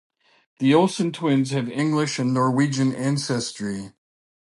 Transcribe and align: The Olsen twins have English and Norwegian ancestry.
The 0.57 0.73
Olsen 0.73 1.11
twins 1.11 1.51
have 1.51 1.69
English 1.69 2.17
and 2.17 2.33
Norwegian 2.33 2.95
ancestry. 2.95 3.91